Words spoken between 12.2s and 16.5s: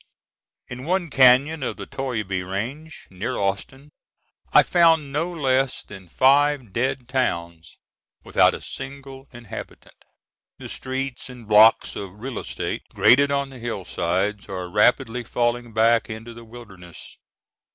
estate" graded on the hillsides are rapidly falling back into the